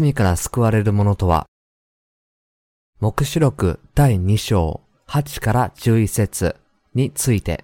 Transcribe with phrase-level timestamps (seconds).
[0.00, 1.46] 罪から救われるものとは、
[3.00, 6.56] 目視録第2章8から11節
[6.94, 7.62] について、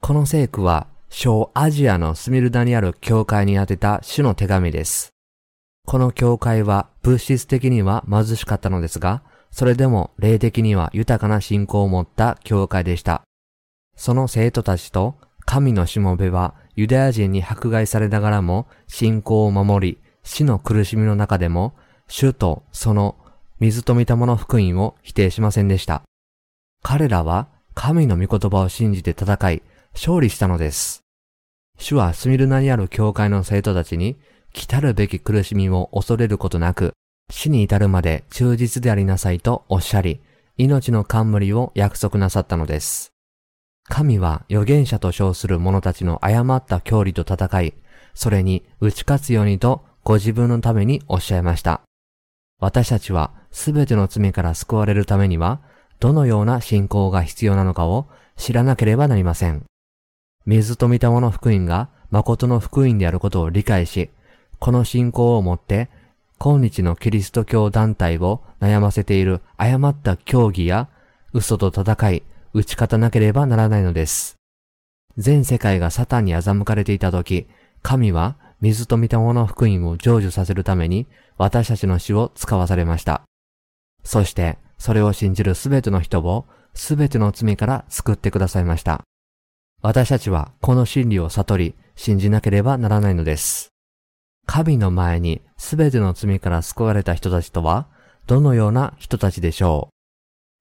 [0.00, 5.10] この聖句は小アジアのスミルダにある教会に宛てた主の手紙です。
[5.86, 13.22] この教会は物質的には貧しかったのですが、それでも霊的には豊かな信仰を持った教会でした。
[13.96, 15.16] その生徒たちと
[15.46, 21.72] 神のしもべはユダヤ人に迫害されながらも信仰を守り、死の苦しみの中でも、
[22.08, 23.16] 主とその
[23.60, 26.02] 水と見たもの福音を否定しませんでした。
[26.82, 29.62] 彼らは神の御言葉を信じて戦い、
[29.94, 31.00] 勝利したのです。
[31.78, 34.16] 主はスミルナにある教会の生徒たちに、
[34.52, 36.92] 来たるべき苦しみを恐れることなく、
[37.30, 40.20] 死に至るまで忠実でありなさいとおっしゃり、
[40.56, 43.12] 命の冠を約束なさったのです。
[43.88, 47.74] 神は預言者と称する者たちの誤った教理と戦い、
[48.14, 51.80] それに打ち勝つようにとご自分のためにおっしゃいました。
[52.60, 55.60] 私たちはすべての罪から救われるためには、
[55.98, 59.64] どのような信仰が必要なのかを知らなければなりません。
[60.44, 64.10] 水と御霊の福音が誠の福音であることを理解し、
[64.60, 65.90] この信仰をもって
[66.38, 70.88] 今日のキリスト教団体を悩ませている誤った教義や
[71.32, 72.22] 嘘と戦い、
[72.54, 74.36] 打ち勝たなければならないのです。
[75.18, 77.48] 全世界がサタンに欺かれていた時、
[77.82, 81.06] 神は水と御霊の福音を成就させるために
[81.36, 83.22] 私たちの死を使わされました。
[84.02, 89.02] そして、それを信じるすべての人をすべての罪から救ってくださいました。
[89.82, 93.68] 私たちはこの真理を悟り、信じなければならないのです。
[94.46, 97.88] 神の前にすべての罪から救われた人たちとは、
[98.26, 99.96] どのような人たちでしょう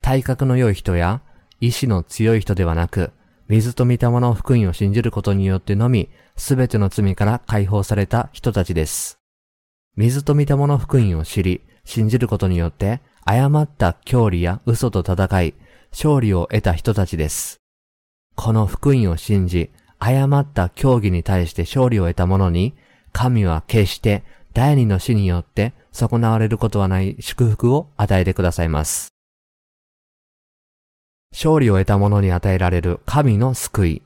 [0.05, 1.21] 体格の良い人や、
[1.59, 3.11] 意志の強い人ではなく、
[3.47, 9.19] 水と御霊の福音を信じることによってのみ、すべての罪から解放された人たちです。
[9.95, 15.53] 水と御霊の福音を知り、信じることによって、誤った教理や嘘と戦い、
[15.91, 17.61] 勝利を得た人たちです。
[18.35, 22.75] この福音を信じ、誤った教義に対して勝利を得た者に、
[23.13, 24.23] 神は決して
[24.53, 29.09] 第二の死によって損なわれることはない祝福を与えてくださいます。
[31.31, 34.04] 勝利を得た者に与えられる神の救い。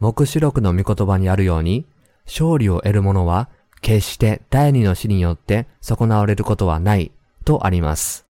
[0.00, 1.86] 目視録の御言葉にあるように、
[2.26, 3.48] 勝利を得る者は
[3.80, 7.10] 決して第二の死によって損なわれることはない
[7.44, 8.26] とあります。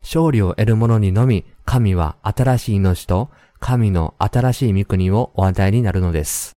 [0.00, 6.52] 勝利を得る者にのみ神は新しい命と神の新しい御国をお与えになるのです。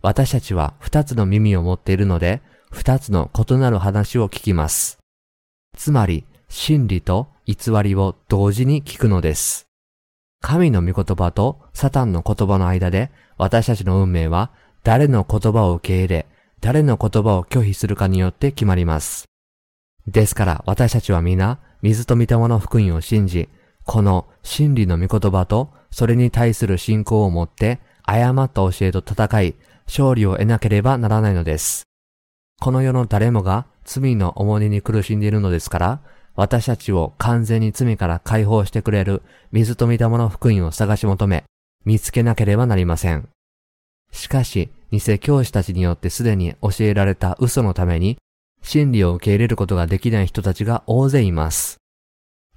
[0.00, 2.40] 私たちは二つの耳を持っているので、
[2.70, 4.98] 二つの異なる話を聞きます。
[5.76, 9.66] つまり、真理と偽りを同時に聞くのです。
[10.40, 14.50] 神の御言葉とサタンの言葉の間で、私たちの運命は
[14.82, 16.26] 誰の言葉を受け入れ、
[16.60, 19.24] 誰の言葉を拒否するかによって決まります。
[20.06, 23.48] ですから私たちは皆、水と御霊の福音を信じ、
[23.84, 29.54] この真理の御言葉とそれに対する信仰を持って誤った教えと戦い、
[29.86, 31.84] 勝利を得なければならないのです。
[32.60, 36.00] この世の誰もが罪の重荷に苦しんでいるのですから、
[36.34, 39.22] 私たちを完全に罪から解放してくれる
[39.52, 41.44] 水と御霊の福音を探し求め、
[41.84, 43.28] 見つけなければなりません。
[44.12, 48.18] しかし、偽教師たちによってすでに教えられた嘘のために、
[48.62, 51.78] 真理を受け入れることができない人たちが大勢います。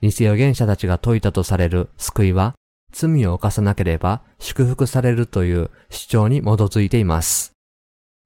[0.02, 2.56] 偽預言者たちが説いたとされる救いは、
[2.92, 7.54] 罪を犯さなければ祝福されるという主張に基づいています。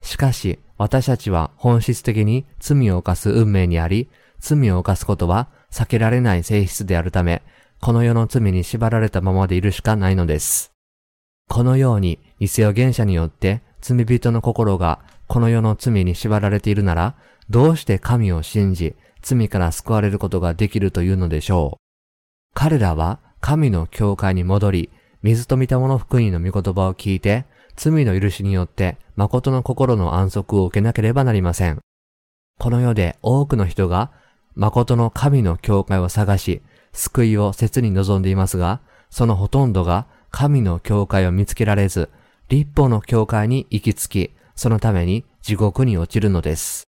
[0.01, 7.41] しかし、私たちは本質的に罪を犯す運命にあり、罪を犯すことは避けられない性質であるため、
[7.81, 10.74] この世の罪に縛られたままでいるしかないのです。
[11.47, 17.15] このように偽預言者によって罪人の心がこの世の罪に縛られているなら、
[17.49, 21.77] どうして神を信じ、罪から救われることができるというのでしょう。
[22.53, 24.89] 彼らは神の教会に戻り、
[25.21, 27.45] 水と御霊の福音の御言葉を聞いて、
[27.75, 31.79] 罪の許しによって誠の心の安息を受けなければなりません。
[32.57, 34.11] この世で多くの人が
[34.55, 36.61] 誠の神の教会を探し、
[36.93, 42.09] 救いを切に望んでいますが、そのほとんどが神の教会を見つけられず、
[42.49, 46.89] 立法の教会に行き着き、そのために地獄に落ちるのです。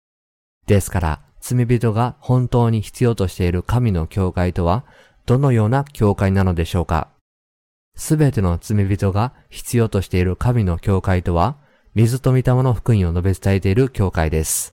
[0.66, 4.84] ですから、罪人が本当に必要としている神の教会とは、
[5.24, 7.08] どのような教会なのでしょうか
[7.96, 11.56] すべての罪人が必要としている神の教会とは、
[11.94, 14.72] 水と御霊の福音を述べ伝えている教会です。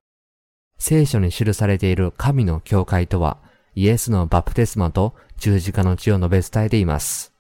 [0.78, 3.38] 聖書に記されている神の教会とは、
[3.76, 7.37] イエスのバプテスマと十字架の血を述べ伝えています。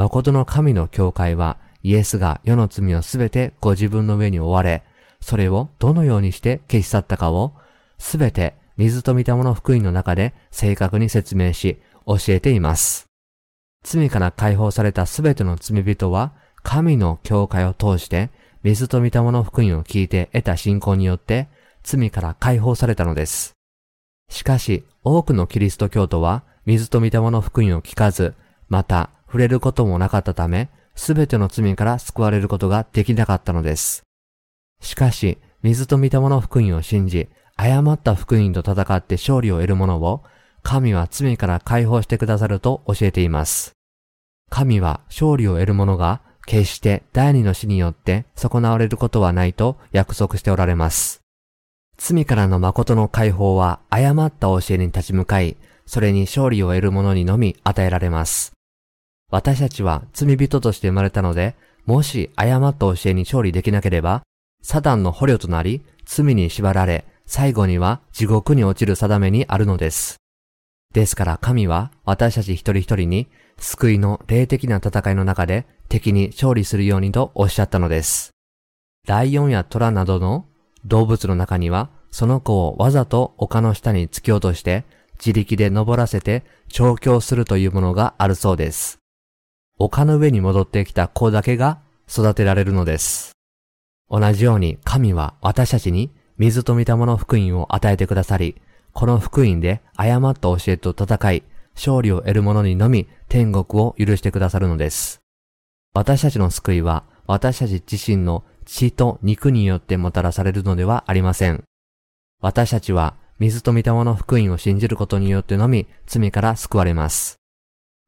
[0.00, 4.82] 誠の神の教会は、イエスが世の罪をすべてご自分の上に追われ、
[5.20, 7.52] それをどのようにして消し去ったかを、
[7.98, 13.08] すべて水と見たもの福音の中で正確に説明し、教えています。
[13.84, 16.32] 罪から解放されたすべての罪人は、
[16.62, 18.30] 神の教会を通して、
[18.62, 21.48] 水と見たもの福音を聞いて得た信仰によって、
[21.82, 23.52] 罪から解放されたのです。
[24.30, 28.32] しかし、多くのキリスト教徒は、水と見たもの福音を聞かず、
[28.70, 34.02] また、触れることもなかったため、すべての罪から救われることができなかったのです。
[34.82, 40.24] しかし、水と見たもの福音を信じ、誤った福音と戦って勝利を得る者を、
[40.64, 43.72] 神は罪から解放してくださると教えています。
[44.50, 51.20] 神は勝利を得る者が決して第二の死によって損なわれることはないと約束しておられます。
[51.96, 55.56] 罪からの誠の解放は誤った教えに立ち向かい、
[55.86, 58.52] それに勝利を得る者にのみ与えられます。
[59.30, 61.54] 私たちは罪人として生まれたので、
[61.86, 64.22] もし誤った教えに勝利できなければ、
[64.62, 70.16] サタンの捕虜となり、罪に縛られ、最後には地獄に落ちる定めにあるのです。
[70.92, 73.28] ですから神は私たち一人一人に
[73.58, 78.30] 救いの霊的な戦いの中で敵に勝利するようにとおっしゃったのです。
[79.06, 80.46] ライオンやトラなどの
[80.84, 84.84] 動物の中にはその子をわざと丘の下に突き落として
[85.24, 88.99] 自力で登らせて調教するというものがあるそうです。
[89.82, 93.32] 丘の上に戻ってきた子だけが育てられるのです。
[94.10, 98.60] 同じように神は私たちに水と見たもの福音を与えてくださり、
[98.92, 101.44] この福音で誤った教えと戦い、
[101.74, 105.22] 勝利を得る者にのみ天国を許してくださるのです。
[105.94, 111.64] 私たちの救いは私たち自身の血と肉によってもたらされるのではありません。
[112.42, 117.39] 私たちは水と見たもの福音を信じることによってのみ罪から救われます。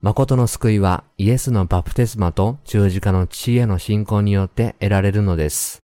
[0.04, 5.78] 誠の救いはイエスのバプテスマと十字架の血への信仰によって得られるのです。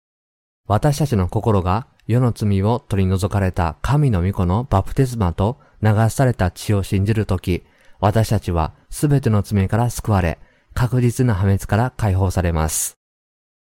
[0.67, 7.61] 私たちの心が世の罪を取り除かれた神の御子のバプテスマと流された血を信じるとき、
[7.99, 10.39] 私たちはすべての罪から救われ、
[10.73, 12.97] 確実な破滅から解放されます。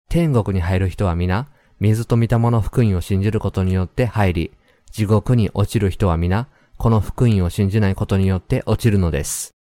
[0.09, 1.49] 天国に入る人は皆、
[1.81, 4.53] 水と見たもの福音を信じることによって入り、
[4.93, 6.47] 地獄に落ちる人は皆、
[6.77, 9.54] この福音を信じないことによって落ちるのです。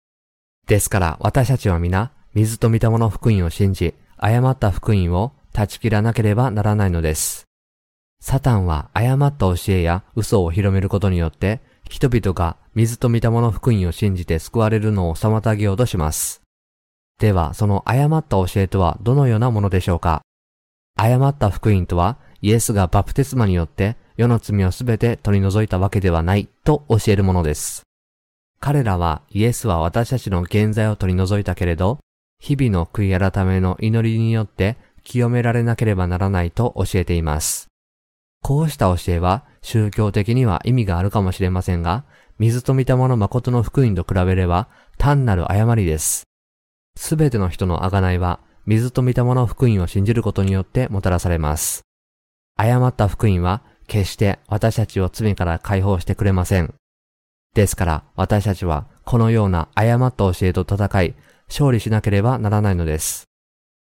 [0.67, 7.43] ですから私たちは皆、水と見たもの福音を信じ、誤った福音を断ち切らなければならないのです。
[8.21, 16.41] サタンは誤った教えや嘘を広めることによって、人々が水と見たもの福音を信じて救われるのを妨げようとします。
[17.19, 20.21] では、その誤った教えとはどのようなものでしょうか？
[20.95, 27.83] 誤った福音とは、イエスがバプテスマによって世の罪をすべて取り除いたわけではないと教えるものです。
[28.65, 31.99] 彼らはイエスは私たちの現在を取り除いたけれど、
[32.39, 37.67] 日々の悔い改めの祈りによって清められなければならないと教えています。
[38.41, 42.05] こうした教えは宗教的には意味があるかもしれませんが、
[42.39, 46.23] 水と見たもの誠の福音と比べれば単なる誤りです。
[46.97, 51.81] すべての人の贖いは水と見たもの福音を信じることによってもたらされます。
[52.55, 56.73] 誤った福音は決して私たちを罪から解放してくれません。
[57.53, 61.15] ですから私たちはこのような誤った教えと戦い、
[61.47, 63.25] 勝利しなければならないのです。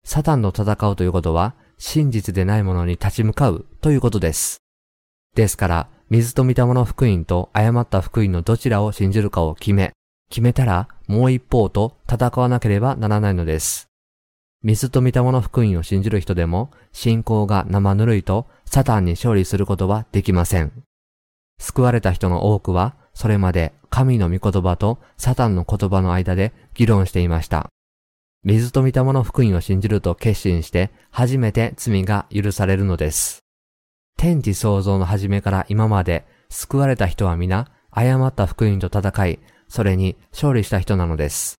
[0.05, 4.59] サタンと戦うということは、真実でないものに立ち向かうということです。
[5.35, 9.93] ですから、水と見たもの福音と誤った福音のどちらを信じるかを決め、
[10.31, 13.89] 決めたらもう一方と戦わなければならないのです。
[14.63, 20.73] 水と見たもの福音を信じる人でも、信仰が生ぬるいとサタンに勝利することはできません。
[21.61, 27.67] 救われた人の多くは、それまで神の御言葉とサタンの言葉の間で議論していました。
[28.45, 33.41] 水と見たもの福音を信じると決心して初めて罪が許されるのです。
[34.17, 41.57] 天地創造の初めから今まで救われた人は皆誤った福音と戦い、それに勝利した人なのです。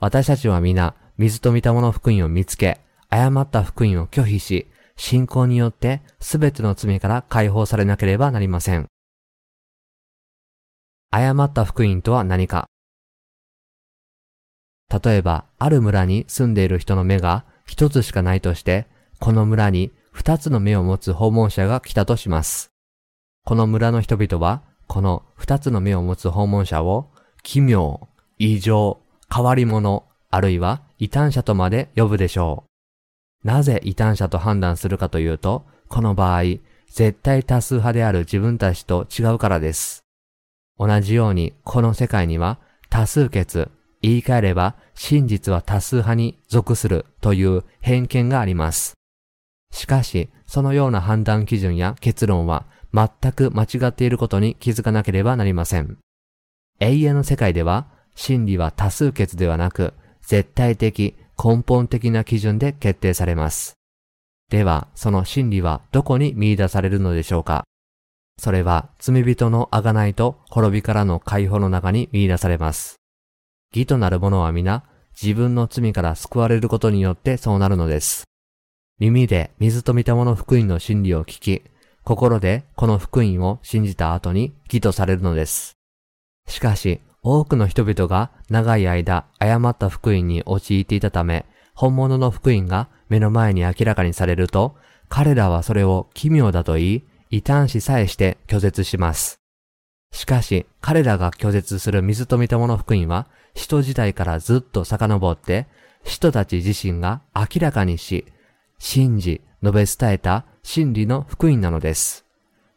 [0.00, 2.80] 私たちは皆水と見たもの福音を見つけ、
[3.10, 8.88] 誤った福音を拒否し、信仰によってすべての罪から解放されなければなりません。
[11.10, 12.68] 誤った福音とは何か
[14.88, 18.86] 例えば、ある村に住んでいる人の目が一つしかないとして、
[19.20, 22.70] この村に二つの目を持つ訪問者が来たとします。
[23.44, 27.10] この村の人々は、この二つの目を持つ訪問者を、
[27.42, 29.00] 奇妙、異常、
[29.32, 32.64] 変わり者、あるいは異端者とまで呼ぶでしょ
[33.44, 33.46] う。
[33.46, 36.42] なぜ異端者と判断するかというと、この場合、
[36.90, 40.07] 絶対多数派である自分たちと違うからです。
[40.78, 42.58] 同じように、この世界には
[42.88, 43.70] 多数決、
[44.00, 48.94] 言い換えれば真実は多数派に属するという偏見があります。
[49.72, 55.98] しかし、そのような判断基準や結論は全く間違っていることに気づかなければなりません。
[56.80, 63.74] 永遠の世界では、真理は多数決ではなく、絶対的、根本的な基準で決定されます。
[64.48, 67.64] では、その真理はどこに見出されるのでしょうか？
[68.38, 72.96] それは罪人の贖いと滅びからの解放の中に見出されます。
[73.74, 74.84] 義となる者は皆、
[75.20, 78.24] 自分の罪から救われることによってそうなるのです。
[79.00, 81.62] 耳で水と見た者福音の真理を聞き、
[82.04, 85.72] 心でこの福音を信じた後に義とされるのです。
[86.46, 94.76] しかし、多くの人々が長い間誤った福音に陥っていたため、本物の福音が目の前に明らかにされると、
[95.08, 99.40] 彼らはそれを奇妙だと言い、異端視さえして拒絶します。
[100.12, 105.66] しかし、彼らが拒絶する水と見たもの福音は、人時代からずっと遡って、
[106.04, 108.24] 人たち自身が明らかにし、
[108.78, 112.24] 信じ、述べ伝えた真理の福音なのです。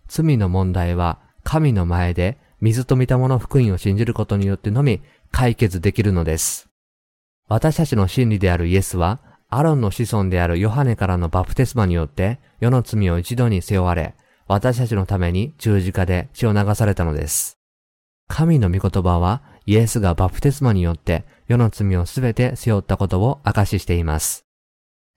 [0.08, 6.70] 罪の問題は、神の前で水と見たもの福音を信じることによってのみ解決できるのです。
[7.48, 14.16] 私たちの真理であるイエスは、アロンの子孫であるヨハネからのバプテスマによって世の罪を一度に背負われ、
[14.54, 17.58] 私たちのために十字架で血を流されたのです。
[18.28, 24.44] 神の御言葉はイエスがバプテスマによって世の罪をすべて背負ったことを証ししています。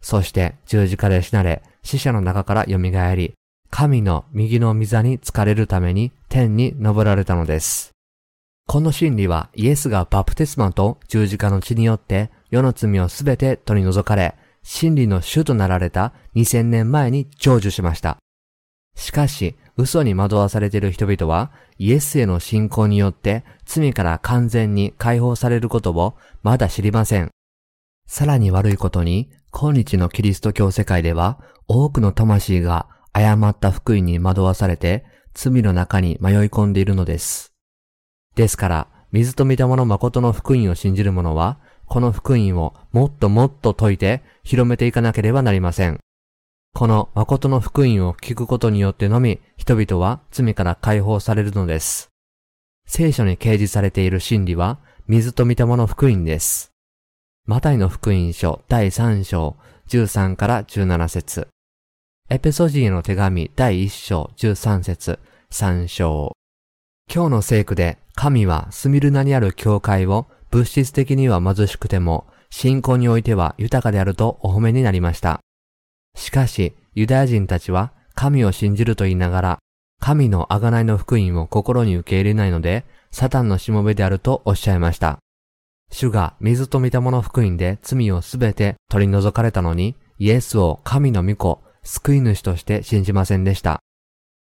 [0.01, 2.79] そして十字架で死なれ、死者の中から蘇
[3.17, 3.35] り、
[3.71, 7.91] 神の右の御座に疲れるために天に昇られたのです。
[8.69, 18.19] この真理はイエスがバプテスマと十字架の血によって世の罪をすべて取り除かれ、真理の主となられた2000年前に成就しました。
[18.95, 27.31] しかし、嘘に惑わされている人々は、イエスへの信仰によって罪から完全に解放されることをまだ知りません。
[28.07, 37.53] さらに悪いことに、今日のキリスト教世界では、多くの魂が誤った福音に惑わされて、罪の中に迷い込んでいるのです。
[38.37, 46.04] ですから、水と見たもの誠の福音を信じる者は、この福音をもっともっと解いて広めていかなければなりません。
[46.75, 52.09] この誠の福音を聞くことによってのみ、人々は罪から解放されるのです。
[52.85, 56.73] 聖書に掲示されている真理は、水と見たもの福音です。
[57.47, 61.47] マタイの福音書第3章13から17節
[62.29, 65.21] エペソジーの手紙第1章13節
[65.53, 66.33] 3章
[67.13, 75.44] 今日の聖句で神はスミルナにある教会を物質的には貧しくても信仰においては豊かであるとお褒めになりました。
[76.15, 79.59] しかし、ユダヤ人たちは神を信じると言いながら、
[80.01, 85.19] 神の贖いの福音を心に受け入れないので、サタンのしもべであるとおっしゃいました。
[85.91, 93.81] 主が水と見たもの福音で罪をすべて取り除かれたのに、イエスを神の御子、救い主として信じませんでした。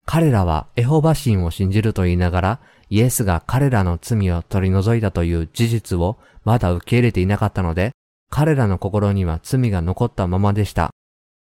[0.05, 7.91] 彼らはエホバ神を信じると言いながら、イエスが彼らの罪を取り除いたという事実をまだ受け入れていなかったので、
[8.29, 10.91] 彼らの心には罪が残ったままでした。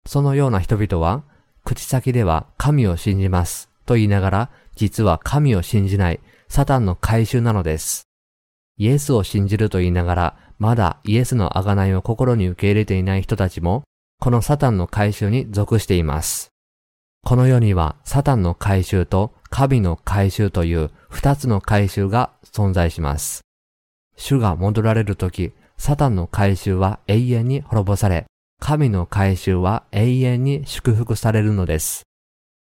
[0.09, 1.23] そのような人々は、
[1.65, 8.05] 口先では神を信じますと言いながら、実は神を信じないサタンの回収なのです。
[8.79, 13.83] イエスを信じると言いながら、まだイエスの贖いを心に受け入れていない人たちも、
[14.19, 16.49] このサタンの回収に属しています。
[17.23, 23.43] この世にはサタンの回収と神の回収という二つの回収が存在します。
[24.17, 28.25] 主が戻られるとき、サタンの回収は永遠に滅ぼされ、
[28.61, 32.03] 神の回収は永遠に祝福されるのです。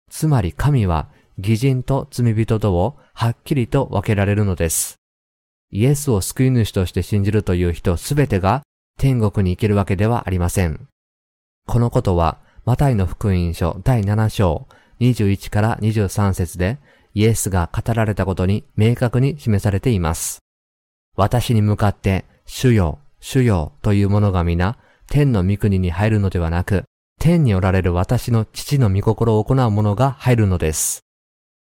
[0.09, 4.95] つまり神は義人と罪人とをはっきりと分けられるのです。
[5.71, 8.63] イエスを救い主として信じるという人すべてが
[8.97, 10.87] 天国に行けるわけではありません。
[11.67, 14.67] このことは、マタイの福音書第7章
[14.99, 16.77] 21から23節で
[17.13, 20.39] イエスが語られたことに明確に示されています。
[21.15, 24.77] 私に向かって、主よ、主よという者が皆、
[25.09, 26.83] 天の御国に入るのではなく、
[27.19, 31.01] 天におられる私の父の御心を行う者が入るのです。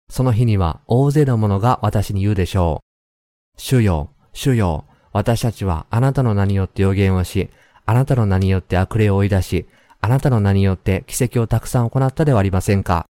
[0.08, 2.80] その日には大勢の者が私に言うでしょ
[3.56, 3.60] う。
[3.60, 7.50] 主よ、主よ、私たちはあなたの名によって予言をし、
[7.84, 9.66] あなたの名によって悪霊を追い出し、
[10.00, 13.04] あなたの名によって奇跡をたくさん行ったではありませんか。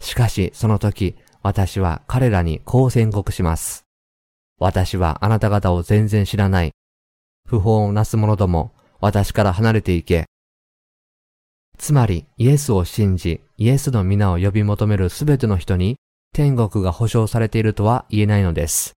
[0.00, 3.84] しかし、その時、私は彼らにこう宣告します。
[4.58, 6.72] 私はあなた方を全然知らない。
[7.46, 8.72] 不法をなす者ども、
[9.02, 10.26] 私から離れていけ。
[11.76, 15.96] つまり、イエスを信じ、イエスの皆を呼び求めるすべての人に、
[16.32, 18.92] 天国が保証されているとは言えないのです。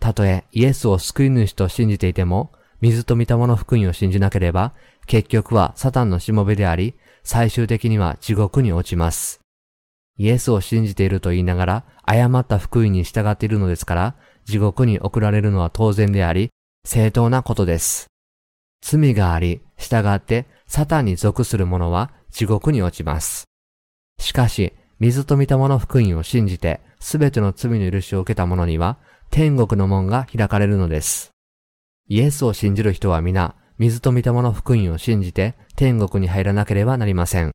[0.00, 4.72] たとえ、イエスを救い主と信じていても、水と見たもの福音を信じなければ、
[5.06, 9.40] 結局はサタンのしもべであり、最終的には地獄に落ちます。
[10.16, 14.14] イエスを信じていると言いながら、誤った福音に従っているのですから、
[14.44, 16.50] 地獄に送られるのは当然であり、
[16.86, 18.13] 正当なことです。
[18.86, 23.44] 罪があり、従ってサタンに属する者は地獄に落ちます。
[24.20, 28.98] しかし、水と御霊の福音を信じて、すべての罪の許しを受けた者には、
[29.30, 31.30] 天国の門が開かれるのです。
[32.08, 37.52] イエスを信じる人は皆、水と御霊の福音を信じて、天国に入らなければなりません。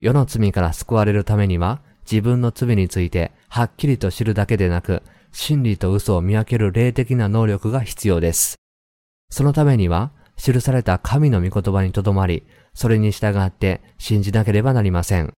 [0.00, 5.02] 世の罪から救われるためには、自分の罪についてはっきりと知るだけでなく、
[5.32, 8.56] 真理と嘘を見分ける霊的な能力が必要です。
[9.30, 15.34] そのためには、記された神の御言葉にとどまり、それに従って信じなければなりません。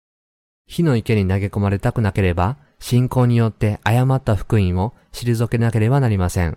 [0.67, 6.57] 火の池に投げ込まれたくなければ、信仰によって誤った福音を退けなければなりません。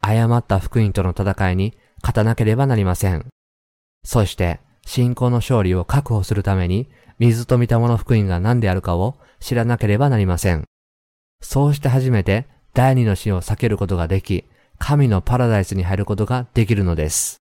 [0.00, 3.26] 誤った福音との戦いに勝たなければなりません。
[4.04, 10.64] そして、信仰の勝利を確保するために、水と御霊の福音が何であるかを知らなければなりません。
[11.40, 14.44] そうして初めて第二の死を避けることができ、
[14.78, 17.38] 神のパラダイスに入ることができるのです。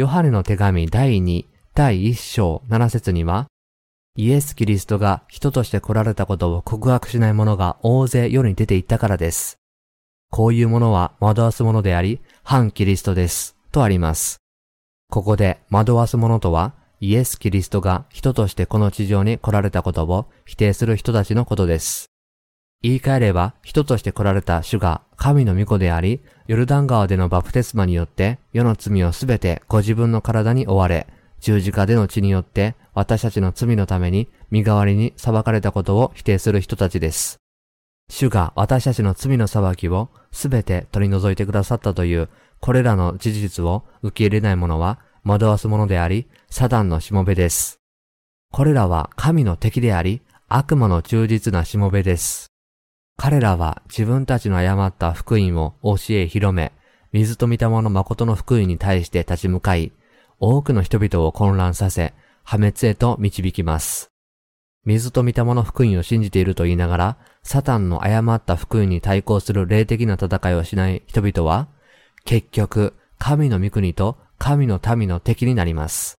[0.00, 3.48] ヨハネの手紙第2、第1章7節には、
[4.16, 9.58] イエス・キリストが人として来られたことを告白しない者が大勢世に出て行ったからです。
[10.30, 13.58] こういうものは惑わすものであり、反キリストです。
[13.72, 14.38] とあります。
[15.10, 22.09] ここで惑わす者とは、イエス・キリストが人としてこの地上に来られたことを否定する人たちのことです。
[22.82, 31.06] 言い換えれば、人として来られた主が神の御子であり、ヨルダン川でのバプテスマによって世の罪をすべてご自分の体に追われ、
[31.40, 37.38] 十字架での血によって私たちの罪のために身代わりに裁かれたことを否定する人たちです。
[38.08, 42.28] 主が私たちの罪の裁きをすべて取り除いてくださったという
[42.60, 47.78] これらの事実を受け入れない者は惑わす者であり、サタンのしもべです。
[48.52, 52.49] これらは神の敵であり、悪魔の忠実なしもべです。
[53.22, 56.72] 彼らは自分たちの誤った福音を教え広め、
[57.12, 59.92] 水と御霊の誠の福音に対して立ち向かい、
[60.38, 64.10] 多くの人々を混乱させ、破滅へと導きます。
[64.86, 71.68] 水と御霊の福音を信じていると言いながら、サタンの誤った福音に対抗する霊的な戦いをしない人々は、
[72.24, 76.14] 結局、神の御国と神の民の敵になります。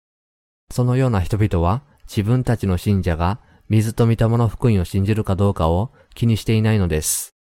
[0.70, 7.36] そのような人々は、自分たちの信者が水と御霊の福音を信じるかどうかを気にしていないのです。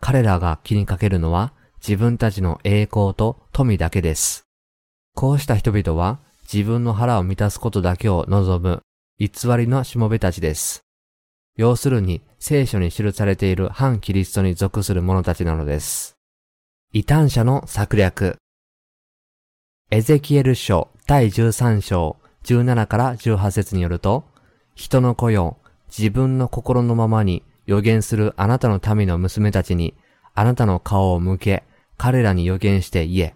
[0.00, 4.44] 彼らが気にかけるのは自分たちの栄光と富だけです。
[5.14, 6.20] こうした人々は
[6.52, 8.82] 自分の腹を満たすことだけを望む
[9.18, 10.82] 偽りのしもべたちです。
[11.56, 16.16] 要するに聖書に記されている反キリストに属する者たちなのです。
[16.92, 18.36] 異端者の策略。
[19.90, 24.24] エゼキエル書第13章17から18節によると、
[24.74, 29.94] 人の子よ、自分の心のままに予言するあなたの民の娘たちに、
[30.34, 31.64] あなたの顔を向け、
[31.96, 33.34] 彼らに予言して言え。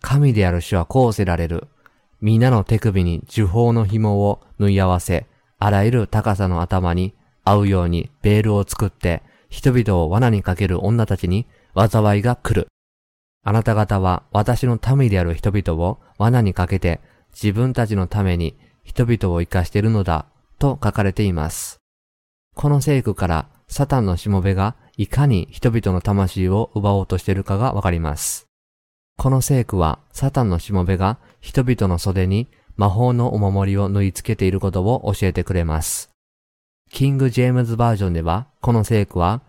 [0.00, 1.68] 神である主はこうせられる。
[2.20, 5.26] 皆の手首に呪法の紐を縫い合わせ、
[5.58, 12.68] あらゆる高さの頭に合うようにベールを作って、人々を罠にかける女たちに災いが来る。
[13.44, 17.00] あなた方は私の民である人々を罠にかけて
[17.32, 20.26] 自分たちのために人々を生かしているのだ
[20.58, 21.80] と書かれています。
[22.54, 28.46] この聖句からサタンのしもべがいかに人々の魂を奪おうとしているかがわかります。
[29.16, 36.10] この聖句はサタンのしもべが人々の袖に魔法のお守りを縫い付けていることを教えてくれます。
[36.90, 39.40] キング・ジェームズバージョンでは、この聖句は、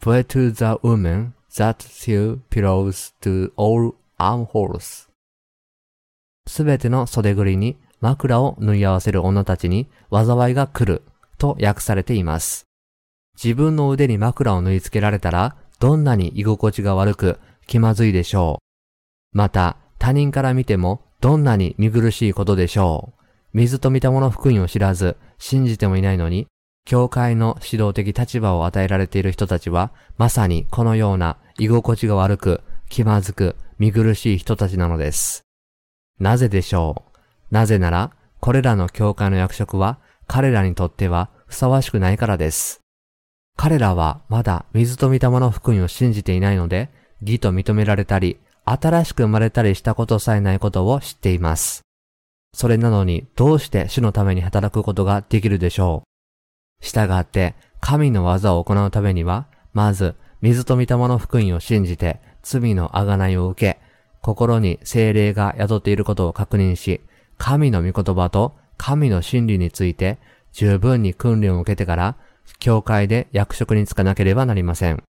[0.00, 5.08] Pray to the woman that sew pillows to all armholes
[6.48, 11.02] すべての袖ぐりに枕を縫い合わせる女たちに災いが来る
[11.38, 12.67] と訳されています。
[13.42, 19.36] 自分の腕に枕を縫い付けられたら、どんなに居心地が悪く気まずいでしょう。
[19.36, 23.22] また、他人から見てもどんなに見苦しいことでしょう。
[23.52, 26.48] 水と見たもの福音を知らず、信じてもいないのに、
[26.84, 35.42] 教会の指導的立場を与えられている人たちは、まさにこのような居心地が悪く、気まずく、見苦しい人たちなのです。
[36.18, 37.18] なぜでしょう
[37.54, 42.80] なぜなら、これらの教会の役職は、彼らにとってはふさわしくないからです。
[43.60, 46.90] 彼らはまだ水と御霊の福音を信じていないので、
[47.20, 51.82] 義と認められたり、新しく生まれたりしたことさえないことを知っています。
[52.54, 56.04] それなのにどうして主のために働くことができるでしょ
[56.80, 56.86] う？
[56.86, 63.80] 従って、神の技を行うためには、まず、水と御霊の福音を信じて、罪の贖いを受け、
[64.22, 67.00] 心に精霊が宿っていることを確認し、
[67.38, 70.18] 神の御言葉と神の真理について
[70.52, 72.14] 十分に訓練を受けてから、
[72.58, 75.02] 教会で役職に就かなければなりません。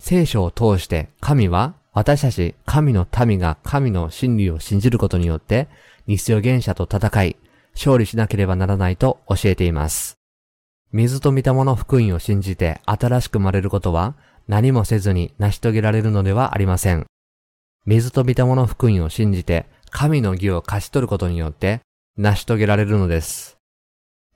[0.00, 5.68] 聖書を通して神は私たち神の民が神の真理を信じることによって
[6.06, 7.36] 日常原者と戦い、
[7.74, 10.16] 勝利しなければならないと教えています。
[10.92, 14.14] 水と御霊の福音を信じて新しく生まれることは
[14.46, 17.06] 何もせずに成し遂げられるのではありません。
[17.86, 21.80] 水と御霊の福音を信じて神の義を勝ち取ることによって
[22.16, 23.53] 成し遂げられるのです。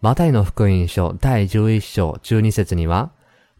[0.01, 3.11] マタイの福音書第11章12節には、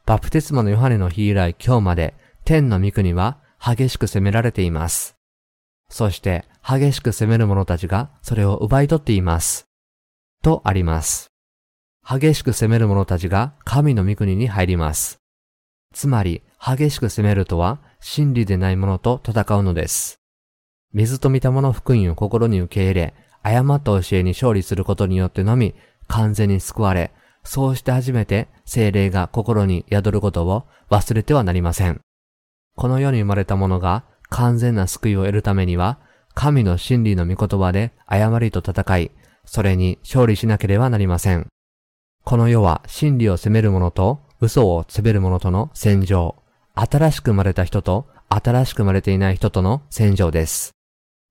[0.07, 5.17] バプテスマのヨハネの日以来今日まで天の御国は激しく責められています。
[5.91, 9.67] そして激しく責める者たちがそれを奪い取っています。
[10.41, 11.33] とあります。
[12.09, 15.19] 激しく責める者たちが神の御国に入ります。
[15.93, 20.21] つまり、激しく責めるとは真理でないものと戦うのです。
[20.93, 25.75] 水と見たもの福音を心に受け入れ、誤った教えに勝利することによってのみ
[26.09, 27.13] 完全に救われ、
[27.45, 32.01] そうして初めて精霊が心に宿ることを忘れてはなりません。
[32.77, 35.99] この世に生まれた者が完全な救いを得るためには、
[36.35, 39.11] 神の真理の御言葉で誤りと戦い、
[39.45, 41.47] それに勝利しなければなりません。
[42.25, 46.37] この世は真理を責める者と嘘を責める者との戦場、
[46.75, 50.73] 新しく生まれた人と新しく生まれていない人との戦場です。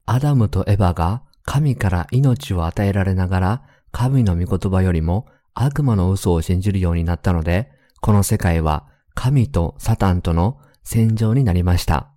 [0.06, 3.62] アダムとエバが神から命を与えられながら
[4.00, 12.12] 神の御言葉よりも悪魔の嘘を信じるようになったので、この世界は神とサタンとの戦場になりました。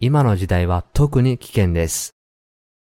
[0.00, 2.10] 今の時代は特に危険です。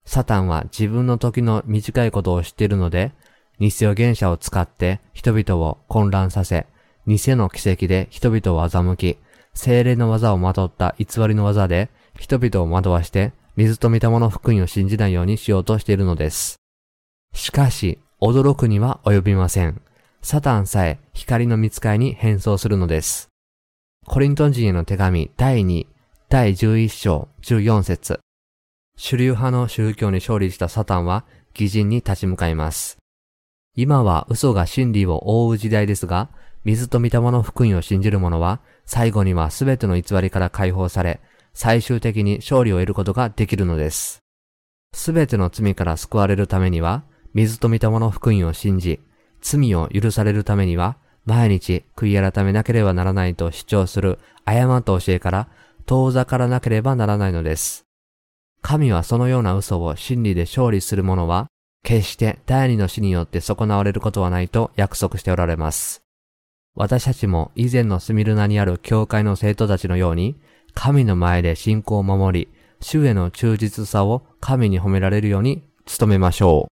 [0.07, 3.11] サタンは自分の時の短いことを知っているので、
[3.59, 6.65] 偽予言者を使って人々を混乱させ、
[7.05, 9.17] 偽の奇跡で人々を欺き、
[9.53, 16.55] 精霊の技をまとった偽りの技で人々を惑わして水と見たもの福音を信じないようにしようとしているのです。
[17.35, 19.82] しかし、驚くには及びません。
[20.21, 23.30] サタンさえ光の見つかりに変装するのです。
[24.08, 25.86] コリントン人への手紙第2、
[26.30, 28.19] 第11章14節
[28.97, 32.97] 主流派の宗教に勝利したサタンは偽人に立ち向かいます。
[33.75, 36.30] 今は嘘が真理を覆う時代ですが、
[36.63, 41.19] 水と御霊の福音を信じる者は、最後には全ての偽りから解放され、
[41.54, 44.19] 最終的に勝利を得ることができるのです。
[44.93, 47.04] 全ての罪から救われるためには、
[47.36, 49.02] 水と御霊の福音を信じ、
[49.41, 50.95] 罪を許されるためには、
[51.26, 55.48] 毎日悔い改めなければならないと主張する誤った教えから
[55.86, 57.84] 遠ざからなければならないのです。
[58.62, 61.48] 神はそのような嘘を真理で勝利する者は、
[61.84, 66.04] 決して第二の死によって損なわれることはないと約束しておられます。
[66.74, 70.38] 私たちも以前のスミルナにある教会の生徒たちのように、
[70.74, 72.48] 神の前で信仰を守り、
[72.80, 75.63] 主への忠実さを神に褒められるように
[76.00, 76.74] 努めましょう。